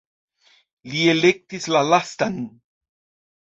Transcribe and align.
Li 0.93 1.03
elektis 1.13 1.67
la 1.77 1.83
lastan. 1.91 2.41